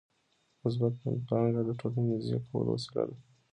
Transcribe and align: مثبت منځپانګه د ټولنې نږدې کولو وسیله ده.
مثبت 0.63 0.93
منځپانګه 1.01 1.61
د 1.65 1.69
ټولنې 1.79 2.05
نږدې 2.11 2.37
کولو 2.47 2.69
وسیله 2.75 3.03
ده. 3.09 3.15